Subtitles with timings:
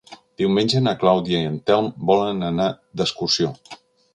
[0.41, 2.71] Diumenge na Clàudia i en Telm volen anar
[3.03, 3.53] d'excursió.